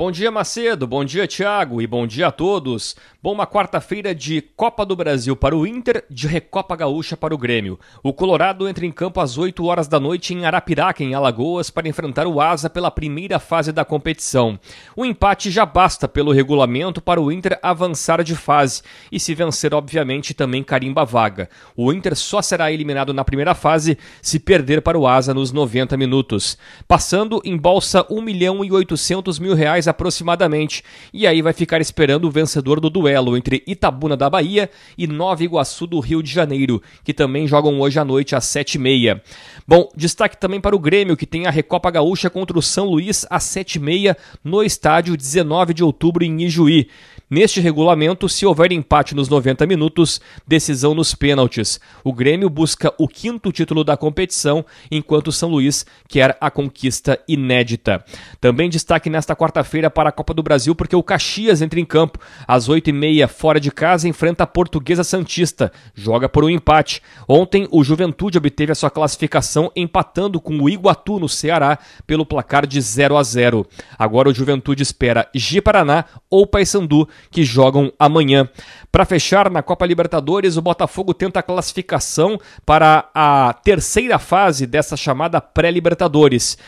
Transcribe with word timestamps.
Bom 0.00 0.10
dia, 0.10 0.30
Macedo. 0.30 0.86
Bom 0.86 1.04
dia, 1.04 1.28
Thiago. 1.28 1.82
E 1.82 1.86
bom 1.86 2.06
dia 2.06 2.28
a 2.28 2.32
todos. 2.32 2.96
Bom, 3.22 3.34
uma 3.34 3.46
quarta-feira 3.46 4.14
de 4.14 4.40
Copa 4.40 4.86
do 4.86 4.96
Brasil 4.96 5.36
para 5.36 5.54
o 5.54 5.66
Inter, 5.66 6.06
de 6.08 6.26
Recopa 6.26 6.74
Gaúcha 6.74 7.18
para 7.18 7.34
o 7.34 7.36
Grêmio. 7.36 7.78
O 8.02 8.10
Colorado 8.10 8.66
entra 8.66 8.86
em 8.86 8.90
campo 8.90 9.20
às 9.20 9.36
8 9.36 9.62
horas 9.66 9.86
da 9.86 10.00
noite 10.00 10.32
em 10.32 10.46
Arapiraca, 10.46 11.04
em 11.04 11.12
Alagoas, 11.12 11.68
para 11.68 11.86
enfrentar 11.86 12.26
o 12.26 12.40
Asa 12.40 12.70
pela 12.70 12.90
primeira 12.90 13.38
fase 13.38 13.72
da 13.72 13.84
competição. 13.84 14.58
O 14.96 15.04
empate 15.04 15.50
já 15.50 15.66
basta 15.66 16.08
pelo 16.08 16.32
regulamento 16.32 17.02
para 17.02 17.20
o 17.20 17.30
Inter 17.30 17.58
avançar 17.62 18.24
de 18.24 18.34
fase 18.34 18.80
e, 19.12 19.20
se 19.20 19.34
vencer, 19.34 19.74
obviamente, 19.74 20.32
também 20.32 20.62
carimba 20.62 21.02
a 21.02 21.04
vaga. 21.04 21.50
O 21.76 21.92
Inter 21.92 22.16
só 22.16 22.40
será 22.40 22.72
eliminado 22.72 23.12
na 23.12 23.22
primeira 23.22 23.54
fase 23.54 23.98
se 24.22 24.38
perder 24.38 24.80
para 24.80 24.98
o 24.98 25.06
Asa 25.06 25.34
nos 25.34 25.52
90 25.52 25.94
minutos. 25.98 26.56
Passando, 26.88 27.42
embolsa 27.44 28.06
1 28.08 28.22
milhão 28.22 28.64
e 28.64 28.72
800 28.72 29.38
mil 29.38 29.54
reais 29.54 29.89
aproximadamente. 29.90 30.82
E 31.12 31.26
aí 31.26 31.42
vai 31.42 31.52
ficar 31.52 31.80
esperando 31.80 32.24
o 32.24 32.30
vencedor 32.30 32.80
do 32.80 32.88
duelo 32.88 33.36
entre 33.36 33.62
Itabuna 33.66 34.16
da 34.16 34.30
Bahia 34.30 34.70
e 34.96 35.06
Nova 35.06 35.44
Iguaçu 35.44 35.86
do 35.86 36.00
Rio 36.00 36.22
de 36.22 36.32
Janeiro, 36.32 36.82
que 37.04 37.12
também 37.12 37.46
jogam 37.46 37.78
hoje 37.80 37.98
à 37.98 38.04
noite 38.04 38.34
às 38.34 38.44
7h30. 38.44 39.20
Bom, 39.66 39.88
destaque 39.94 40.36
também 40.36 40.60
para 40.60 40.74
o 40.74 40.78
Grêmio, 40.78 41.16
que 41.16 41.26
tem 41.26 41.46
a 41.46 41.50
Recopa 41.50 41.90
Gaúcha 41.90 42.30
contra 42.30 42.58
o 42.58 42.62
São 42.62 42.86
Luís 42.86 43.26
às 43.28 43.44
7h30 43.44 44.16
no 44.42 44.62
estádio 44.62 45.16
19 45.16 45.74
de 45.74 45.84
outubro 45.84 46.24
em 46.24 46.42
Ijuí. 46.42 46.88
Neste 47.30 47.60
regulamento, 47.60 48.28
se 48.28 48.44
houver 48.44 48.72
empate 48.72 49.14
nos 49.14 49.28
90 49.28 49.64
minutos, 49.64 50.20
decisão 50.44 50.96
nos 50.96 51.14
pênaltis. 51.14 51.78
O 52.02 52.12
Grêmio 52.12 52.50
busca 52.50 52.92
o 52.98 53.06
quinto 53.06 53.52
título 53.52 53.84
da 53.84 53.96
competição, 53.96 54.64
enquanto 54.90 55.28
o 55.28 55.32
São 55.32 55.48
Luís 55.48 55.86
quer 56.08 56.36
a 56.40 56.50
conquista 56.50 57.20
inédita. 57.28 58.04
Também 58.40 58.68
destaque 58.68 59.08
nesta 59.08 59.36
quarta-feira 59.36 59.79
para 59.88 60.08
a 60.08 60.12
Copa 60.12 60.34
do 60.34 60.42
Brasil, 60.42 60.74
porque 60.74 60.96
o 60.96 61.02
Caxias 61.02 61.62
entra 61.62 61.78
em 61.78 61.84
campo 61.84 62.18
às 62.46 62.68
8h30, 62.68 63.28
fora 63.28 63.60
de 63.60 63.70
casa, 63.70 64.08
enfrenta 64.08 64.44
a 64.44 64.46
Portuguesa 64.46 65.04
Santista. 65.04 65.72
Joga 65.94 66.28
por 66.28 66.44
um 66.44 66.50
empate. 66.50 67.00
Ontem, 67.28 67.68
o 67.70 67.84
Juventude 67.84 68.36
obteve 68.36 68.72
a 68.72 68.74
sua 68.74 68.90
classificação 68.90 69.70
empatando 69.76 70.40
com 70.40 70.58
o 70.60 70.68
Iguatu 70.68 71.20
no 71.20 71.28
Ceará 71.28 71.78
pelo 72.06 72.26
placar 72.26 72.66
de 72.66 72.80
0 72.80 73.16
a 73.16 73.22
0. 73.22 73.66
Agora 73.96 74.28
o 74.28 74.34
Juventude 74.34 74.82
espera 74.82 75.28
Ji-Paraná 75.34 76.04
ou 76.28 76.46
Paysandu 76.46 77.08
que 77.30 77.44
jogam 77.44 77.92
amanhã. 77.98 78.48
Para 78.90 79.04
fechar, 79.04 79.48
na 79.50 79.62
Copa 79.62 79.86
Libertadores, 79.86 80.56
o 80.56 80.62
Botafogo 80.62 81.14
tenta 81.14 81.40
a 81.40 81.42
classificação 81.44 82.38
para 82.66 83.08
a 83.14 83.54
terceira 83.62 84.18
fase 84.18 84.66
dessa 84.66 84.96
chamada 84.96 85.40
pré-Libertadores 85.40 86.58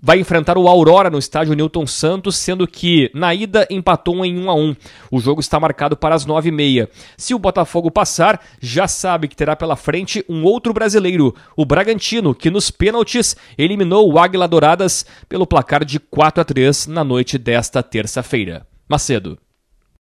vai 0.00 0.18
enfrentar 0.18 0.58
o 0.58 0.68
Aurora 0.68 1.10
no 1.10 1.18
estádio 1.18 1.54
Newton 1.54 1.86
Santos, 1.86 2.36
sendo 2.36 2.66
que 2.66 3.10
na 3.14 3.34
ida 3.34 3.66
empatou 3.70 4.24
em 4.24 4.38
1 4.38 4.50
a 4.50 4.54
1. 4.54 4.76
O 5.10 5.20
jogo 5.20 5.40
está 5.40 5.58
marcado 5.58 5.96
para 5.96 6.14
as 6.14 6.26
9h30. 6.26 6.88
Se 7.16 7.34
o 7.34 7.38
Botafogo 7.38 7.90
passar, 7.90 8.40
já 8.60 8.86
sabe 8.88 9.28
que 9.28 9.36
terá 9.36 9.56
pela 9.56 9.76
frente 9.76 10.24
um 10.28 10.44
outro 10.44 10.72
brasileiro, 10.72 11.34
o 11.56 11.64
Bragantino, 11.64 12.34
que 12.34 12.50
nos 12.50 12.70
pênaltis 12.70 13.36
eliminou 13.56 14.12
o 14.12 14.18
Águila 14.18 14.48
Douradas 14.48 15.04
pelo 15.28 15.46
placar 15.46 15.84
de 15.84 15.98
4 15.98 16.40
a 16.40 16.44
3 16.44 16.86
na 16.86 17.04
noite 17.04 17.38
desta 17.38 17.82
terça-feira. 17.82 18.66
Macedo. 18.88 19.38